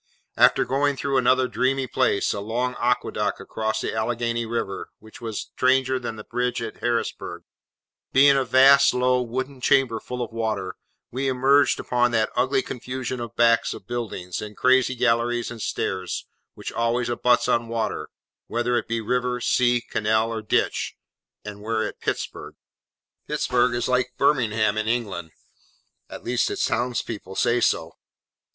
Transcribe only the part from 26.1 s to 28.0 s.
least its townspeople say so.